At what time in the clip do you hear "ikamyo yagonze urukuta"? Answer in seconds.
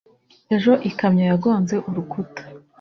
0.89-2.41